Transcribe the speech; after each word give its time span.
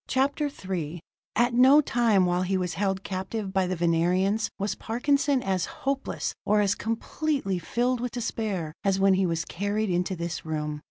CHAPTER 0.07 0.49
III 0.67 0.99
At 1.35 1.53
no 1.53 1.79
time 1.79 2.25
while 2.25 2.41
he 2.41 2.57
was 2.57 2.73
held 2.73 3.03
captive 3.03 3.53
by 3.53 3.67
the 3.67 3.75
Venerians 3.75 4.49
was 4.57 4.73
Parkinson 4.73 5.43
as 5.43 5.65
hopeless, 5.83 6.33
or 6.43 6.59
as 6.59 6.73
completely 6.73 7.59
filled 7.59 8.01
with 8.01 8.13
despair 8.13 8.73
as 8.83 8.99
when 8.99 9.13
he 9.13 9.27
was 9.27 9.45
carried 9.45 9.91
into 9.91 10.15
this 10.15 10.43
room. 10.43 10.79